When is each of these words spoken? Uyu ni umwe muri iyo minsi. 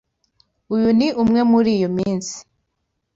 Uyu 0.73 0.89
ni 0.97 1.07
umwe 1.21 1.41
muri 1.51 1.69
iyo 1.77 1.89
minsi. 1.97 2.35